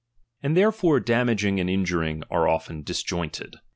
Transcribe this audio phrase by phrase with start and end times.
[0.41, 3.57] And therefore damaging and injuring are often disjoined.